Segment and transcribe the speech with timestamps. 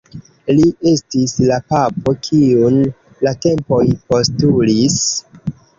[0.59, 2.81] Li estis la papo kiun
[3.29, 5.03] la tempoj postulis.